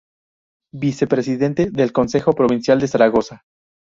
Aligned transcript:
Vicepresidente 0.73 1.69
del 1.69 1.93
Consejo 1.93 2.33
Provincial 2.33 2.79
de 2.81 2.87
Zaragoza. 2.87 3.43